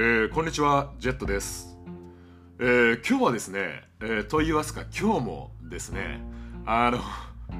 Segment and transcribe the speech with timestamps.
[0.00, 1.76] えー、こんにちはジェットです、
[2.60, 6.20] えー、今日はですね、えー、と言いますか今日もですね
[6.66, 7.00] あの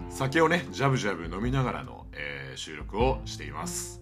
[0.09, 4.01] 酒をねジャブジャブ飲みながらの、え収録をしています。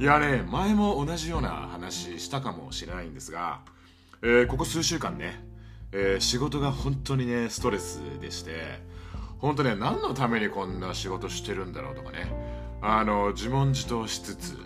[0.00, 3.60] いやね前も同じような話したかもしれないんですが、
[4.22, 5.44] えここ数週間ね、
[5.92, 8.80] え仕事が本当にねストレスでして
[9.38, 12.32] 本当ね何のためにこんな仕事してるんだろうとかね
[12.80, 14.56] あの自問自答しつつ、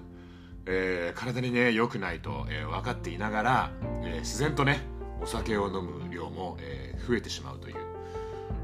[0.67, 4.81] えー、体にね良くないと、えー、分かっていながら、えー、自然とね
[5.21, 7.77] お酒を飲む量も、え増えてしまうという。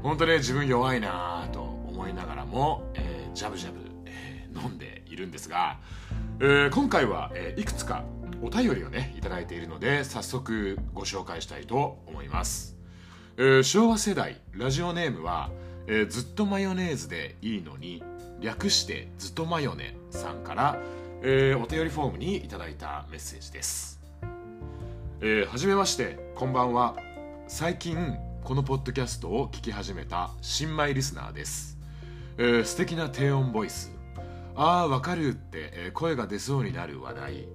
[0.03, 5.79] 本当ね自分弱いなと思いながらも、えジャブジャブ、え飲んでいるんですが、
[6.39, 8.03] え今回は、えいくつか
[8.43, 12.77] お便りをね頂いているので早速ご紹介したいと思います、
[13.37, 15.49] え昭和世代ラジオネームは
[15.87, 18.03] え、ずっとマヨネーズでいいのに
[18.39, 20.81] 略してずっとマヨネさんから、
[21.23, 23.99] えー、お便りフォームにいただいたメッセージです、
[25.21, 26.95] えー、はじめましてこんばんは。
[27.47, 31.77] 最近このポッドキャストを聞き始めた新米リスナーです、
[32.39, 33.91] えー、素敵な低音ボイス。
[34.55, 37.47] ああわかるって、えー、声が出そうになる話題。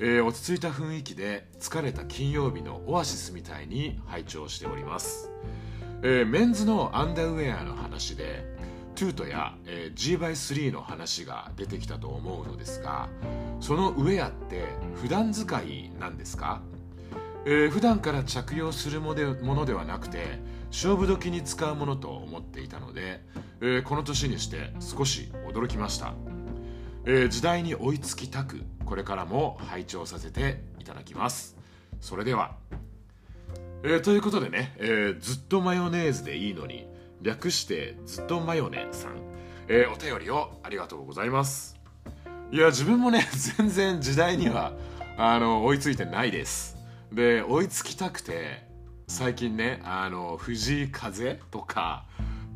[0.00, 5.30] えー、落ち着いた雰囲気で疲れた金曜日のオアシスみたいに拝聴しております、
[6.02, 8.44] えー、メンズのアンダーウェアの話で
[8.94, 13.08] トゥートや、えー、G バイ3の話が出てきたと思うのですが
[13.60, 16.62] そのウェアって普段使いなんですか、
[17.44, 20.38] えー、普段から着用するものではなくて
[20.70, 23.20] 勝負時に使うものと思っていたので、
[23.60, 26.14] えー、この年にして少し驚きました、
[27.04, 31.56] えー、時代に追いつきたくこれからも拝聴させていただきます。
[32.00, 32.56] それでは。
[33.82, 36.86] えー、ということでね、え、ずっとマヨネーズでいいのに
[37.24, 39.12] 略してずっとマヨネさん、
[39.66, 41.74] えー、お便りをありがとうございます。
[42.52, 44.74] いや自分もね 全然時代には
[45.16, 46.76] あの追いついてないです。
[47.10, 48.68] で追いつきたくて
[49.08, 52.04] 最近ねあの藤井風とか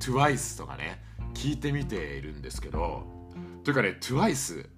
[0.01, 1.03] TWICE とかね
[1.33, 3.06] 聞いてみているんですけど
[3.65, 4.69] というかね TWICE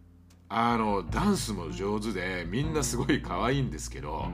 [0.49, 4.28] あのダンスも上手でみんなすごい可愛いんですけど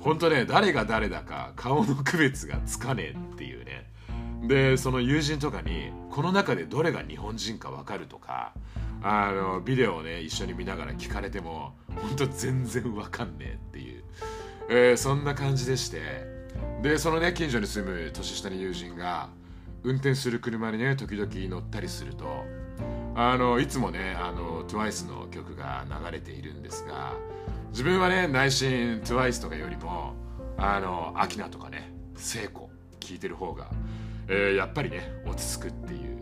[0.00, 3.91] 本当ね誰が誰だか顔の区別がつかねえっていうね。
[4.42, 8.52] でその友人とかにこの中でどれが日本人か分かるとか
[9.02, 14.04] あのビデオをね一緒に見ながら聞かれても本当全然分かんねえっていう、
[14.68, 16.42] えー、そんな感じでして。
[16.82, 19.28] でそのね近所に住む年下の友人が
[19.84, 22.44] 運転する車にね時々乗ったりすると
[23.14, 27.14] あのいつもねあの TWICE の曲が流れているんですが
[27.70, 30.14] 自分はね内心 TWICE とかよりも
[30.56, 32.70] あのアキナとかね聖子
[33.00, 33.68] 聴いてる方が、
[34.28, 36.18] えー、やっぱりね落ち着くっていう、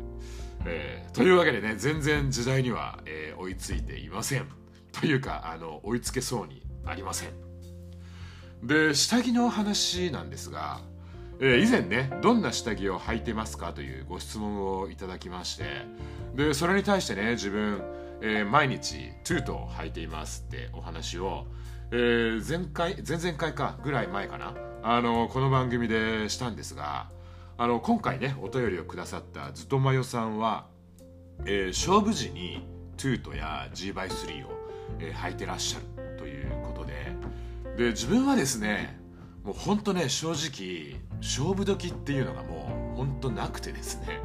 [0.66, 4.46] えー、というわけでね全然時代には、えー、追いついていません。
[4.92, 7.30] というかあの追いつけそうにありません。
[8.62, 10.80] で下着の話なんですが、
[11.40, 15.64] えー、以前ねどんな下着を履いてますかというご質問をいただきまして
[16.34, 17.82] でそれに対してね自分
[18.22, 21.46] えー、毎日トゥートを履いていますってお話を、
[21.90, 27.08] えー、前回前々回かぐらい前かなあのこの番組でしたんですが
[27.60, 30.68] あの今回ねお便りをくださったずとまよさんは、
[31.44, 32.66] えー、勝負時に
[32.96, 34.50] トゥートや G×3 を、
[34.98, 36.94] えー、履いてらっしゃるということで
[37.76, 38.98] で自分はですね
[39.44, 44.22] もう本当ね正直勝負時っていうのがもう本当なくてですね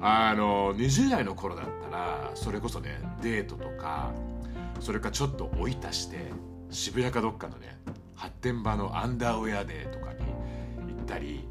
[0.00, 4.10] あの20代の頃だったらそれこそねデートとか
[4.80, 6.18] それかちょっと追い足して
[6.70, 7.78] 渋谷かどっかのね
[8.16, 10.24] 発展場のアンダーウェアデーとかに
[10.96, 11.46] 行ったり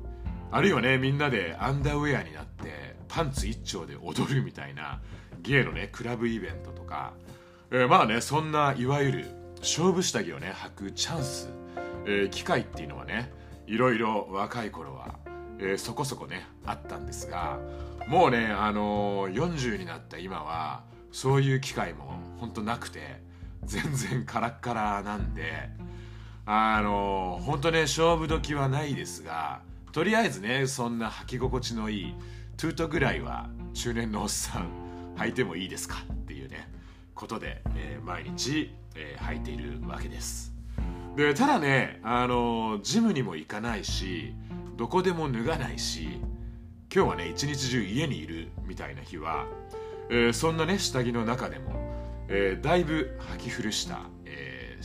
[0.56, 5.02] あるいはねみんなでアンダーウェアになってパンツ一丁で踊るみたいな
[5.42, 7.12] ゲイのねクラブイベントとか、
[7.72, 9.26] えー、まあねそんないわゆる
[9.60, 11.50] 勝負下着をね履くチャンス、
[12.06, 13.34] えー、機会っていうのはね
[13.68, 15.16] いろいろ若い頃は
[15.60, 17.60] えー、そこそこねあったんですが
[18.08, 23.22] もうねあのー、40になった今はそういう機会も本当なくて
[23.66, 25.70] 全然カラッカラなんで
[26.46, 29.62] あのー、本当ね勝負時はないですが
[29.96, 32.16] とりあえずねそんな履き心地のいい
[32.58, 34.68] トゥートぐらいは中年のおっさん
[35.16, 36.04] 履いてもいいですか？
[36.12, 36.70] っていうね
[37.14, 40.52] ことで、えー、毎日、えー、履いているわけです。
[41.16, 44.34] でただねあのジムにも行かないし
[44.76, 46.20] どこでも脱がないし
[46.94, 49.46] 今日はね一日中家にいるみたいな日は、
[50.10, 51.72] えー、そんなね下着の中でも、
[52.28, 54.02] え、だいぶ履き古した、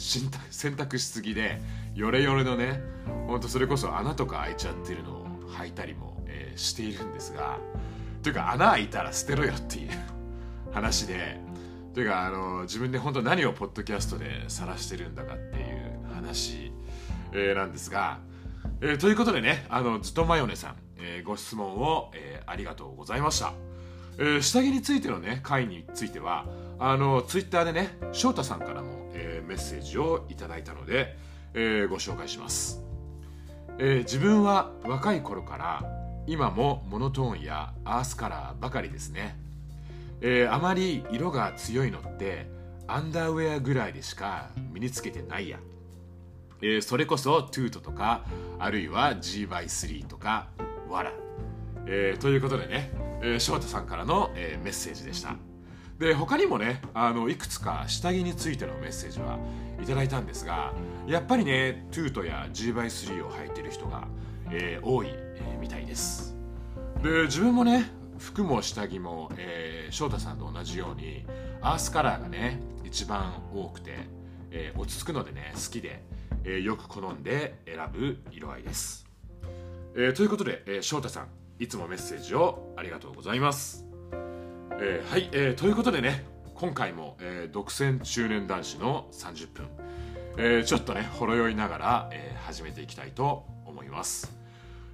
[0.01, 1.61] えー、洗濯しすぎで
[1.95, 2.81] ヨレヨレのね
[3.27, 5.27] ほんとそれこそ穴とか開いちゃってるのを
[5.59, 7.59] 履いたりも、えー、しているんですが
[8.23, 9.91] というか穴開いたら捨てろよっていう
[10.73, 11.39] 話で
[11.95, 16.73] というかあの自分で本当何をポッドキャストで晒してるんだかっていう話、
[17.33, 18.21] えー、なんですが、
[18.81, 23.53] えー、ということでねあのずっとマヨネさん、えー、ご質問を、えー、ありがとうございました、
[24.19, 26.47] えー、下着についてのね回については
[26.79, 31.17] あのツイッターでね翔太さんからも、えー、メッセージをいただいたので、
[31.55, 32.83] えー、ご紹介します、
[33.79, 35.85] えー、自分は若い頃から
[36.27, 39.37] 今もモノトーンやアースカラーばかりですね、
[40.21, 42.47] えー、あまり色が強いのって
[42.87, 45.59] アンダーウェアぐらいでしか身につけてないや、
[46.63, 48.25] えー、それこそトゥートとか
[48.59, 50.49] あるいは G by3 とか
[50.89, 51.13] わら、
[51.87, 52.91] えー、ということでね、
[53.23, 55.50] えー、翔太さんからの、えー、メッセージでした。
[56.01, 59.39] で他にもねあのいくつか下着についてのメッセージは
[59.83, 60.73] いただいたんですが
[61.07, 64.09] やっぱりねトゥートや G by 3を履いてる人が、
[64.51, 66.35] えー、多い、えー、みたいです。
[67.03, 67.85] で自分もね
[68.19, 71.27] 服も下着も、えー、翔太さんと同じように
[71.61, 73.93] アースカラーがね一番多くて、
[74.51, 76.03] えー、落ち着くのでね好きで、
[76.45, 79.07] えー、よく好んで選ぶ色合いです、
[79.95, 83.90] えー、ということで、えー、翔太さんいつもメッセージをありがとうございます。
[84.83, 86.25] えー、はい、えー、ということでね
[86.55, 89.69] 今回も、えー、独占中年男子の30分、
[90.39, 94.33] えー、ちょっとねほろ酔いながら、えー、始めていきたいと思います、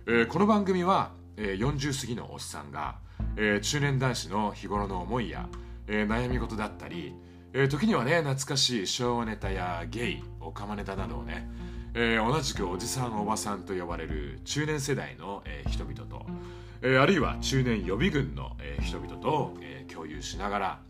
[0.08, 2.96] えー、この番組は、えー、40過ぎのおっさんが、
[3.36, 5.48] えー、中年男子の日頃の思いや、
[5.86, 7.14] えー、悩み事だったり、
[7.52, 11.48] えー、時にはね懐かしい昭和ネタやゲイオカマネタなどをね、
[11.94, 16.26] えー、同じくおじさんおばさんと呼ばれる中年世代の、えー、人々と、
[16.82, 20.80] えー、あるいは中年予備軍の、えー、人々と、えー、共有しながら、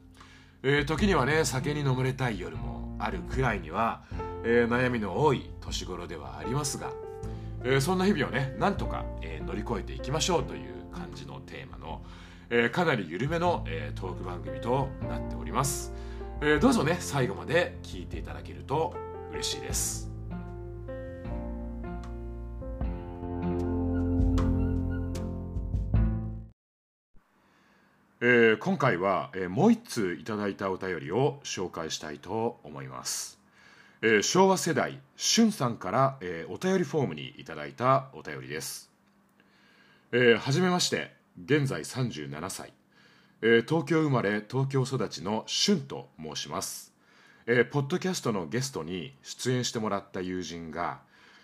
[0.62, 4.02] えー、時にはね酒に飲まれたい夜もあるくらいには、
[4.44, 6.92] えー、悩みの多い年頃ではありますが、
[7.64, 12.02] えー、そんな日々をねなんとか、えー、乗り越えていきましょうという感じのテーマの、
[12.50, 15.92] えー、かなり緩めの、えー、トーク番組となっております、
[16.40, 18.94] えー、どうぞね最後まで聞いていただけると
[19.30, 20.15] 嬉しいです。
[28.22, 33.38] えー、今回は、えー、もう一通いただいたお便りを紹介したいと思います、
[34.00, 38.90] えー、昭和世代しゅんさんから、えー、お便りフォームにいただいたお便りです、
[40.12, 41.12] えー、はじめまして
[41.44, 42.72] 現在37歳、
[43.42, 46.94] えー、東京生まれ東京育ちのしゅんと申します、
[47.46, 51.00] えー、ポッドキャストのゲストに出演してもらった友人が、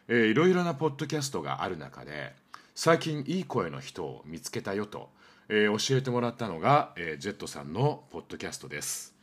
[0.08, 2.32] えー、いろいろなポッドキャストがある中で
[2.74, 5.10] 最近いい声の人を見つけたよと
[5.54, 9.14] えー、教えてもらったのが、えー、ジェットさんのポッドキャストです、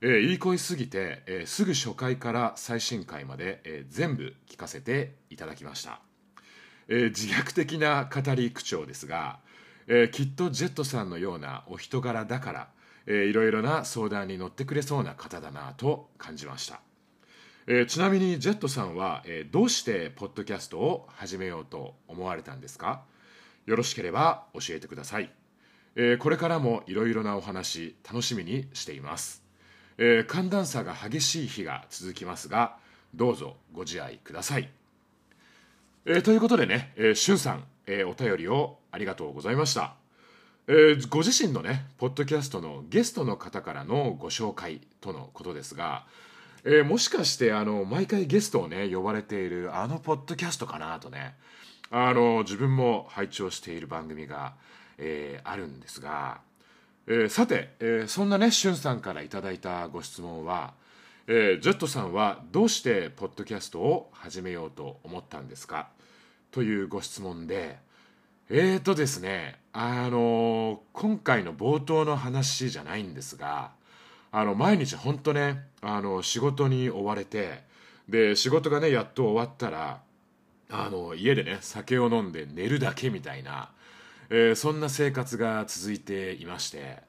[0.00, 5.98] えー、いい声すぎて、えー、すぐ初回から最新回まで、えー、全部聞かせていただきました、
[6.86, 9.40] えー、自虐的な語り口調ですが、
[9.88, 12.68] えー、きっとジェットさんのようなお人柄だから、
[13.06, 16.82] えー、いろいろな相談に乗ってくれそうな方だなと感じました。
[17.66, 23.02] えー、ちなみにジェットさんは、えー、どうしてポッドキャストを始めようと思われたんですか？
[23.66, 25.32] よろしければ教えてください。
[25.96, 29.42] えー、これからもいろいろなお話楽しみにしています、
[29.98, 32.76] えー、寒暖差が激しい日が続きますが
[33.14, 34.68] どうぞご自愛ください、
[36.04, 39.94] えー、ということでね、えー、しゅんさん、えー、お便りをありがとうございました、
[40.66, 46.06] えー、ご自身のねポッドキャストのゲストの方からのご紹介とのことですが
[46.66, 51.34] えー、もしかしてあの毎回ゲストをね呼ばれているあのポッドキャストかなとね
[51.90, 54.54] あの自分も拝聴している番組が
[54.98, 56.40] えー、あるんですが、
[57.06, 60.74] えー、さて、えー、そんなねしゅんさんからいただいたご質問は、
[61.26, 65.88] えー、ジェットさんはどうしてポッドキャストを始めようと思ったんですか？
[66.50, 67.78] というご質問で
[68.50, 73.72] えーとですねあの今回の冒頭の話じゃないんですが
[74.30, 77.64] あの毎日本当ねあの仕事に追われて
[78.08, 80.00] で仕事がねやっと終わったら
[80.70, 83.70] あの家でね酒を飲んで寝るだけみたいな
[84.30, 87.02] えー、そんな生活が続いていまして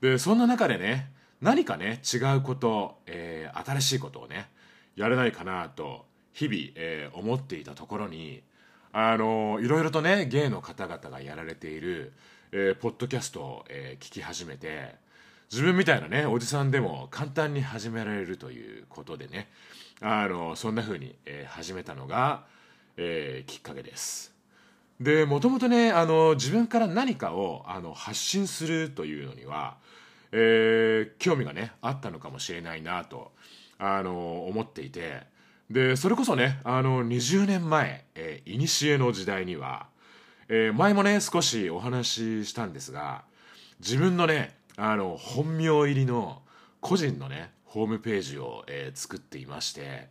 [0.00, 4.48] でそんな中でね何かね違うこと、えー、新しいことをね
[4.96, 8.42] やれないかなと日々、えー、思っていたところに
[8.92, 12.12] あのいろいろとね芸の方々がやられている、
[12.52, 14.94] えー、ポッドキャストを、えー、聞き始めて
[15.50, 19.48] 自分みたいなねおじさんでも簡単に始められるということでね
[20.00, 22.44] あのそんな風に、えー、始めたのが、
[22.96, 24.33] えー、きっかけです。
[25.00, 29.76] でもともとねあの自分から何かをあの発信するというのには、
[30.32, 33.32] えー、興味がねあったのかもしれないなと
[33.78, 35.22] あの思っていて
[35.70, 38.04] でそれこそねあの20年前
[38.46, 39.86] いにしえの時代には、
[40.48, 43.24] えー、前もね少しお話ししたんですが
[43.80, 46.42] 自分のねあの本名入りの
[46.80, 50.08] 個人のねホームページを、えー、作っていまして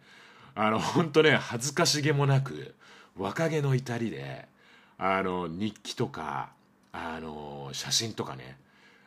[0.55, 2.75] あの本当ね恥ずかしげもなく
[3.15, 4.47] 若気の至りで
[5.05, 6.51] あの日記とか
[6.93, 8.55] あの写真とかね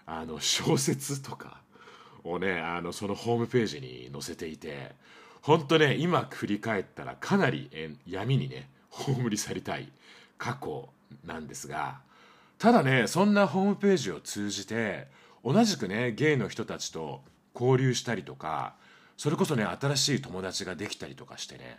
[0.05, 1.57] あの小説とか
[2.23, 4.93] をねあのそのホームページに載せていて
[5.41, 7.71] 本当ね今振り返ったらかなり
[8.07, 9.89] 闇にね葬り去りたい
[10.37, 10.87] 過去
[11.25, 11.97] なんですが
[12.59, 15.07] ただねそんなホームページを通じて
[15.43, 17.23] 同じくねゲイの人たちと
[17.55, 18.75] 交流したりとか
[19.17, 21.79] それこそね新しい友達ができたりとかしてね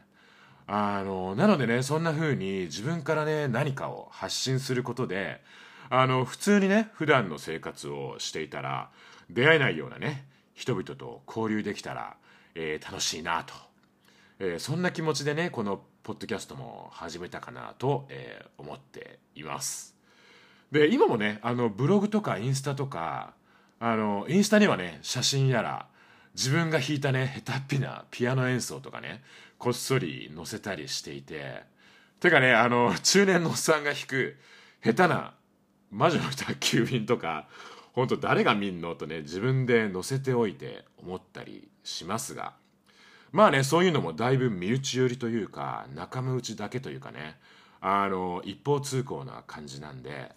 [0.68, 5.42] あのなのでねそんな風に自分からね何かを発信することで
[5.90, 8.90] あの普通にね普段の生活をしていたら
[9.30, 12.18] 出会えないようなね人々と交流できたら、
[12.54, 13.54] えー、楽しいなと、
[14.40, 19.96] えー、そんな気持ちでねこのポッドキャストも始めたかなと、えー、思っています。
[20.72, 23.34] で今もねあのブログとかインスタとか
[23.80, 25.88] あのインスタにはね写真やら
[26.34, 29.24] 自分が弾いたね下手っぴなピアノ演奏とかね
[29.58, 31.64] こっそり載せたりしていて
[32.20, 34.38] てかねあの中年のおっさんが弾く
[34.84, 35.34] 下手な
[35.92, 37.48] 魔女の宅急便とか
[37.94, 42.54] 本当誰が見んのとね自分で載せておいて思ったりしますが。
[43.32, 47.38] まあねそういうのもだいぶ身内寄りというか仲間内だけというかね
[47.82, 50.32] あの一方通行な感じなんで、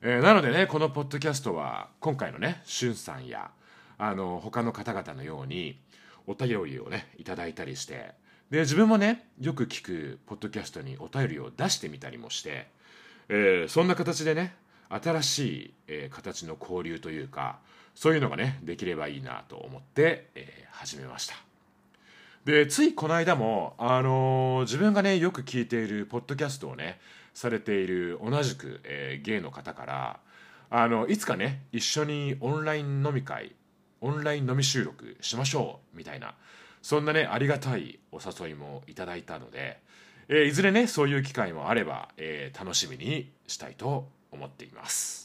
[0.00, 3.50] えー、なのでねこのポッドキャストは今回のねしゅんさんや
[3.98, 5.78] あの他の方々のように
[6.26, 8.12] お便りをねいただいたりして
[8.52, 12.66] で自分もねよく聞くポッドキャストにお便りを出してみたりもして、
[13.30, 14.54] えー、そんな形でね
[14.90, 17.60] 新しい、えー、形の交流というか
[17.94, 21.34] そういうのがねできればいいなと思って、えー、始めました。
[22.44, 27.00] でついこの間も、あの、自分がねよく聞いているポッドキャストをね
[27.32, 30.20] されている同じく、えー、ゲイの方から
[30.68, 33.54] あのいつかね一緒にオンライン飲み会
[34.02, 36.34] オンライン飲み収録しましょうみたいな
[36.82, 39.78] そんなねありがたいお誘いもいただいたので、
[40.28, 45.22] えー、いずれねそういう機会もあれば、えー、楽しみにしたいと思っています。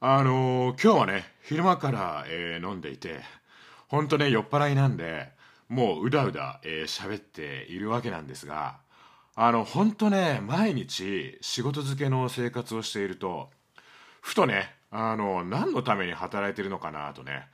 [0.00, 3.18] あのー、今日はね昼間から、えー、飲んでいて
[3.88, 5.36] 本当ね酔っ払いなんで
[5.68, 8.78] もううだうだ喋、えー、っているわけなんですが
[9.34, 13.50] あの本当ね毎日仕事漬けの生活をしていると
[14.20, 17.46] ふとねあの何のために働いてるのかなとね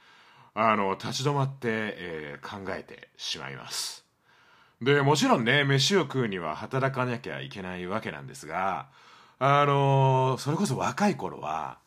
[0.55, 4.05] あの立ち止まって、えー、考えてしまいます。
[4.81, 8.89] でもちろんね飯を食うには働かなきゃいけないわけなんですが
[9.39, 11.79] あのそれこそ若い頃は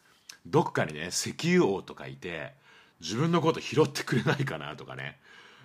[0.45, 2.53] どっかにね石油王とかいて
[2.99, 5.17] 自分のこと拾ってくれないかなとかね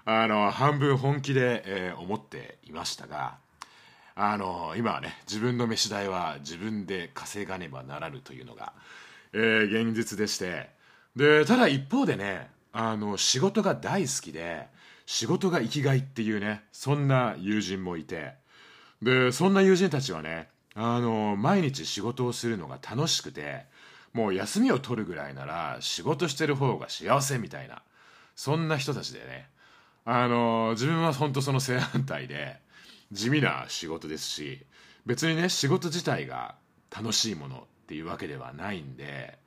[0.05, 3.37] あの半分本気で、えー、思っていましたが
[4.15, 8.73] あの今はね自分の飯代は自分で稼がねばならぬというのが、
[9.33, 10.71] えー、現実でして
[11.15, 14.67] でただ一方でねあの仕事が大好きで
[15.07, 18.33] 仕事が生きがいっていうねそんな友人もいて
[19.03, 23.67] でそんな友人たちはねあの毎日仕事をするのが楽しくて
[24.13, 27.83] もう休みを取るぐらいなら仕事してる方が幸せみたいな
[28.35, 29.49] そんな人たちでね
[30.05, 32.59] あの自分は本当その正反対で
[33.13, 34.65] 地味な仕事ですし
[35.07, 36.57] 別にね仕事自体が
[36.95, 39.39] 楽しいものっていうわけではないんで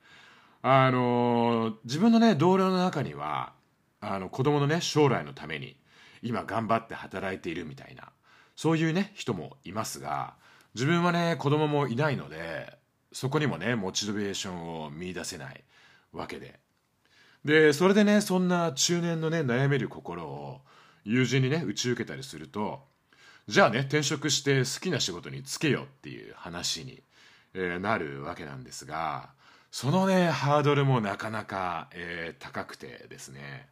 [0.62, 3.52] あの自分のね同僚の中には
[4.00, 5.76] あの子供のね将来のために
[6.22, 8.10] 今頑張って働いているみたいな
[8.56, 10.34] そういうね人もいますが
[10.74, 12.78] 自分はね子供もいないので
[13.12, 15.64] そこにもねモチベーションを見いだせない
[16.12, 16.58] わけで
[17.46, 20.62] でそれでねそんな中年のね悩める心を
[21.04, 22.80] 友人にね打ち受けたりすると
[23.46, 27.00] じゃあね転職して好きな仕事に就けよっていう話に、
[27.54, 29.30] えー、なるわけなんですが
[29.70, 33.68] そのねハードルもなかなか、えー、高くてですね。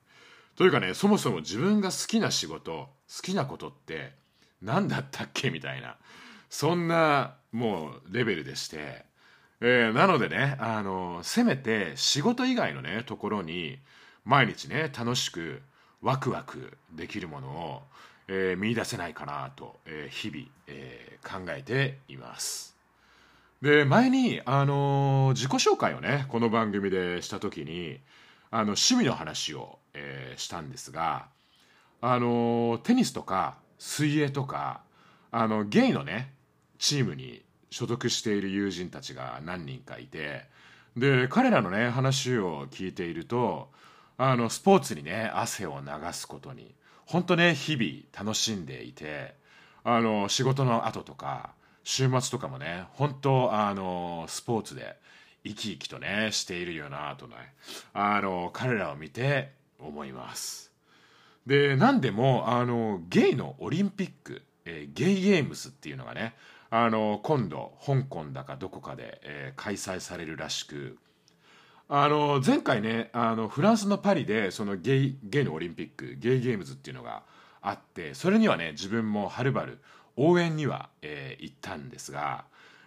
[0.55, 2.89] というかねそもそも自分が好きな仕事好
[3.23, 4.13] きなことって
[4.63, 5.97] 何だったっけみたいな
[6.49, 9.05] そんなもうレベルでして
[9.67, 13.79] えー、なのでね、あのせめて仕事以外のねところに
[14.27, 15.63] 毎日ね楽しく
[16.03, 17.83] ワクワクできるものを、
[18.29, 22.77] えー、見出せないかなと、えー、日々、えー、考えています。
[23.63, 28.01] で前に、あの自己紹介をねこの番組でした時に
[28.51, 31.25] あの趣味の話を、えしたんですが、
[32.03, 34.83] あのテニスとか水泳とか
[35.31, 36.35] あのゲイのね
[36.79, 37.41] チームに
[37.75, 40.45] 所属している友人たちが何人かいて
[40.97, 43.69] で彼らのね話を聞いていると
[44.17, 46.73] あのスポーツにね汗を流すことに
[47.05, 49.35] 本当ね日々楽しんでいて
[49.83, 51.51] あの仕事の後とか
[51.83, 54.95] 週末とかもね本当あのスポーツで
[55.43, 57.35] 生き生きとねしているよなとね
[57.93, 59.51] あの彼らを見て
[59.81, 60.71] 思います。
[61.45, 66.35] で何でもあのゲイのオリンピック、え、ゲイゲームズっていうのがね
[66.77, 70.99] あの今度香港だかどこかで、えー、開催されるらしく
[71.89, 77.23] あの前回ねあのフランスのパリでそのゲイゲイのオリンピックゲイゲームズっていうのが
[77.63, 79.79] あってそれにはね自分もはるばる
[80.17, 82.45] 応援には、えー、行ったんですが、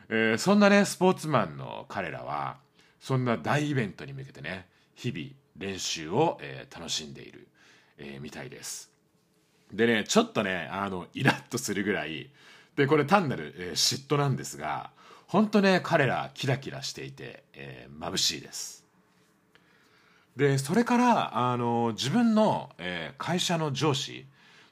[0.09, 2.57] えー、そんなねスポーツマンの彼らは
[2.99, 7.47] そんな大イベントに向けてね日々練習を、えー、楽しんでいる、
[7.99, 8.91] え、みたいです。
[9.71, 12.29] でねちょっとねあのイラッとするぐらい
[12.77, 14.91] でこれ単なる、えー、嫉妬なんですが
[15.27, 18.85] 本当ね彼らキラキラしていて、えー、眩しいです。
[20.37, 24.25] でそれからあの自分の、えー、会社の上司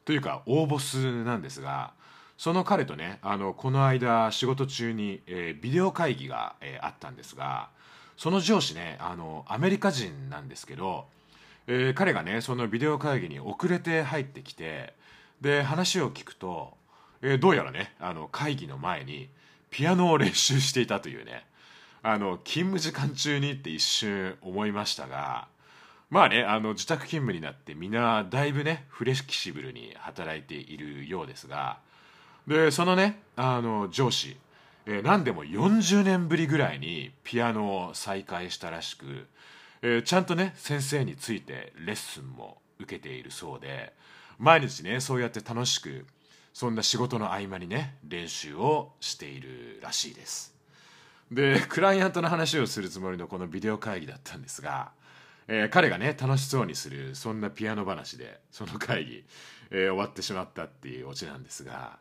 [0.06, 1.92] というか大ボスなんですが
[2.38, 7.70] その彼とねあのこの間仕事中に、えー、ビデオ会議が、えー、あったんですが
[8.16, 11.08] その上司ねあのアメリカ人なんですけど、
[11.66, 14.94] えー、彼がねそのビデオ会議に遅れて入ってきて
[15.42, 16.78] で話を聞くと、
[17.22, 19.30] えー、どうやらねあの会議の前に
[19.70, 21.46] ピアノを練習していたというね
[22.04, 25.48] あの勤務時間中にって一瞬思いましたが
[26.10, 31.80] まあねあの自宅勤務になってみんなだいぶねフレキシブルに働いているようですが
[32.48, 34.38] でそのねあの上司、
[34.86, 39.28] えー、何でも40年ぶりぐらいにピアノを再開したらしく、
[39.82, 43.94] えー、ちゃんとね先生についてレッスンも受けているそうで
[44.38, 46.06] 毎日ねそうやって楽しく
[46.56, 50.56] そんな仕事の合間にね練習をしているらしいです。
[51.32, 54.92] でクライアントの話をするつもりのこのビデオ会議だったんですが
[55.48, 59.24] えー、彼がね楽しそうにするそんなピアノ話でその会議、
[59.70, 61.98] えー、終わってしまったっていうオチなんですが、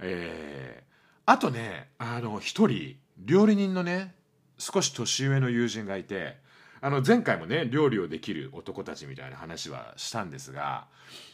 [0.00, 4.14] えー、あとねあの一人料理人のね
[4.58, 6.36] 少し年上の友人がいて
[6.82, 10.86] あの前回もね料理をできる男たちみたいな話はしたんですが、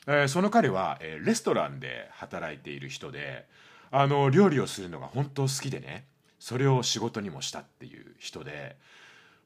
[0.07, 3.47] えー、その彼は、えー、レストランで働いている人で
[3.91, 6.05] あの料理をするのが本当好きでね
[6.39, 8.77] それを仕事にもしたっていう人で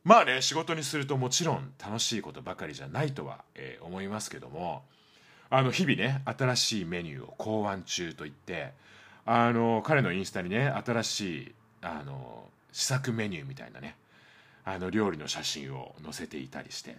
[0.02, 4.84] まあね仕事にするともちろん楽しいことばかりじゃないとは、えー、思いますけども
[5.50, 8.72] あの日々ね新しいメニューを考案中といって
[9.26, 13.96] あの彼のインスタにね新しいあの試作メニューみたいなね
[14.64, 16.96] あの料理の写真を載せていたりして。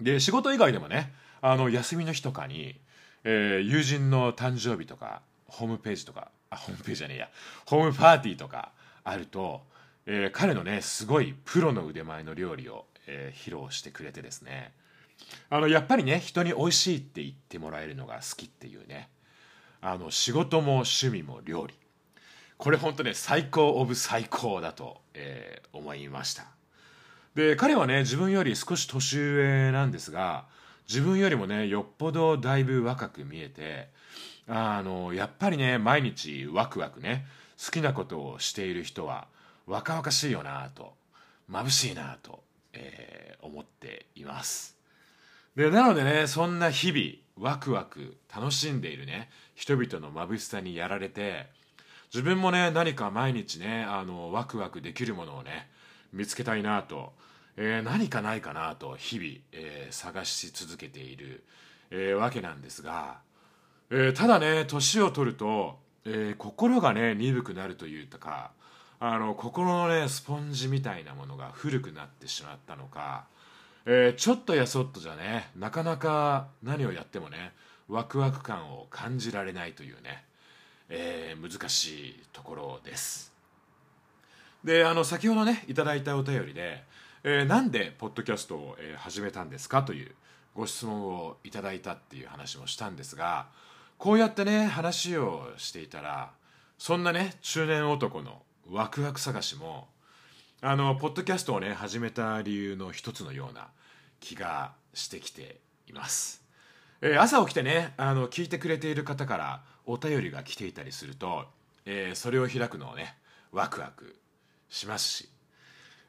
[0.00, 2.76] で仕事以外でもねあの休みの日とかに、
[3.22, 7.28] えー、友人の誕生日とかホームページとかあホームページじゃねえや。
[7.66, 8.72] ホームパーティーとか
[9.04, 9.62] あると
[10.06, 14.72] えー、彼のねすごいプロの腕前の料理を、えー、披露してくれてですね。
[15.48, 19.08] あのやっぱりね人に美味しいって言ってもらえるのが好きっていうね。
[19.80, 21.74] あの仕事も趣味も料理。
[22.58, 26.46] これ本当ね最高オブ最高だと、えー、思いました。
[27.34, 30.44] で彼はね自分より少し年上なんですが
[30.88, 33.88] 自分よりもねよっぽどだいぶ若く見えて
[34.46, 37.26] あのやっぱりね毎日ワクワクね
[37.64, 39.26] 好きなことをしている人は
[39.66, 40.92] 若々しいよなと
[41.50, 42.40] 眩しいなと、
[42.72, 44.76] えー、思っています。
[45.56, 51.46] でなのでねそんな日々ワクワク楽しんでいるね人々の眩しさにやられて
[52.12, 55.68] 自分もね何か毎日ねあのワクワクできるものをね
[56.14, 57.12] 見つけたいなと、
[57.56, 61.44] えー、何かないかなと日々、えー、探し続けている、
[61.90, 63.18] えー、わけなんですが、
[63.90, 68.50] えただね年を取ると、え心がね鈍くなるというか
[68.98, 73.26] あの心のねスポンジみたいなものが古くなってしまったのか、
[73.86, 77.52] え、ちょっとやそっとじゃねなかなか何をやってもね
[77.88, 80.24] ワクワク感を感じられないというね、
[80.88, 83.32] え、難しいところです。
[84.64, 86.82] であの先ほどねいただいたお便りで、
[87.26, 90.14] えー、なんでポッドキャストを、始めたんですかという
[90.54, 93.46] ご質問をいただいたっていう話もしたんですが
[93.96, 96.32] こうやってね話をしていたら
[96.78, 99.88] そんなね中年男のワクワク探しも
[100.60, 103.68] あのポッドキャストをね始めた理由の一つのような
[104.20, 106.42] 気がしてきています、
[107.00, 111.46] えー、朝起きてねあの聞いてくれている方からお便りが来ていたりすると、
[111.86, 113.16] えー、それを開くのをね
[113.50, 114.14] ワクワク
[114.68, 115.28] しますし、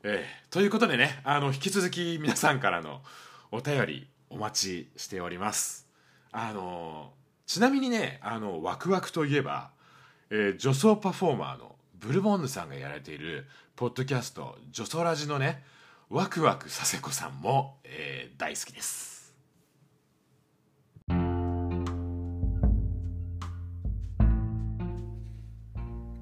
[0.08, 3.02] えー、ということでねあの引き続き皆さんからの
[3.52, 5.88] お便りお待ちしております
[6.32, 7.12] あの
[7.48, 9.72] ちなみにねあのワクワクといえば、
[10.30, 15.64] えー、女装パフォーマーのブルボンヌさんがやられているポッドキャスト「ジョソラジ」のね
[16.10, 19.34] ワクワクさせこさんも、えー、大好きです。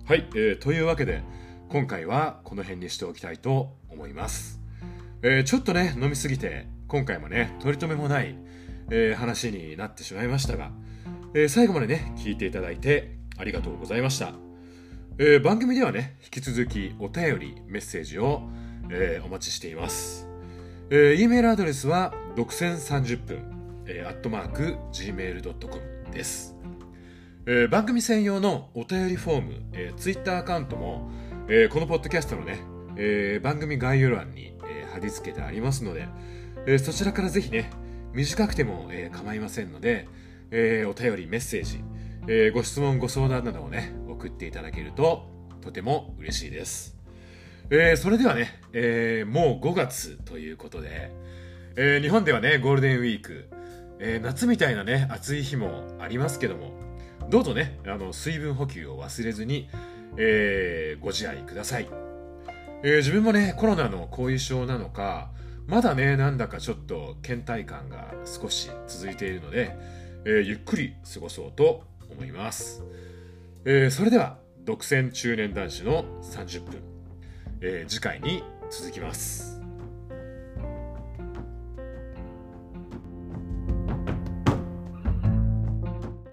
[0.05, 1.21] はい、えー、というわけで
[1.73, 4.59] 今回はこの辺にしておきたいと思います、
[5.23, 8.36] えー、ちょっとね飲みすぎて今回もね取り留めもない、
[8.91, 10.69] えー、話になってしまいましたが、
[11.33, 14.33] えー、最後までね聞いていただいてありがとうございました、
[15.17, 18.43] え、番組ではね引き続きお便りメッセージを、
[18.91, 20.27] え、お待ちしています、
[20.91, 26.55] えー、E メールアドレスは独占30分、え、アットマーク Gmail.com です。
[27.47, 31.12] え、番組専用のお便りフォーム、えー、ツイッターアカウントも、
[31.49, 32.60] えー、このポッドキャストのね、
[32.95, 36.08] えー、番組概要欄に、えー、貼り付けてありますので、
[36.65, 37.69] え、そちらからぜひね、
[38.13, 40.08] 短くても、えー、構いませんので、
[40.51, 41.84] え、お便り、メッセージ、
[42.29, 45.27] え、ご質問、ご相談などをね、送っていただけると
[45.60, 46.95] とても嬉しいです。
[47.69, 51.12] え、それではね、え、もう5月ということで、
[51.75, 53.49] え、日本ではね、ゴールデンウィーク、
[53.99, 56.71] え、夏みたいなね、暑い日もありますけども、
[57.29, 59.69] どうぞね、あの水分補給を忘れずに、
[60.17, 61.89] えー、ご自愛ください、
[62.84, 65.32] えー、自分もね、コロナの後遺症なのか、
[65.67, 69.76] まだね、なんだかちょっと倦怠感が少し続いているので、
[70.26, 72.84] えー、ゆっくり過ごそうと思います。
[73.65, 76.82] えー、それでは、独占中年男子の30分、
[77.62, 79.52] えー、次回に続きます。